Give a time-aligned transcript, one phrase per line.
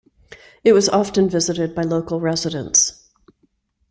[0.63, 3.05] It was often visited by local residents.